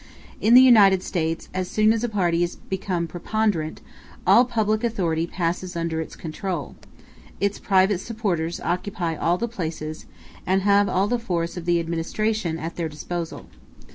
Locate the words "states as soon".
1.03-1.93